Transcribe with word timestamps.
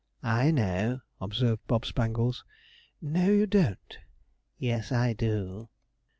'I 0.23 0.49
know,' 0.49 1.01
observed 1.21 1.61
Bob 1.67 1.85
Spangles. 1.85 2.43
'No, 3.03 3.29
you 3.29 3.45
don't.' 3.45 3.99
'Yes, 4.57 4.91
I 4.91 5.13
do.' 5.13 5.69